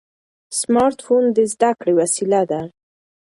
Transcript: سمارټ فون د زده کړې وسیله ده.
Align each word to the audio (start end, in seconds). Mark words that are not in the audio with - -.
سمارټ 0.59 0.97
فون 1.05 1.23
د 1.37 1.37
زده 1.51 1.71
کړې 1.79 1.93
وسیله 2.01 2.41
ده. 2.51 2.61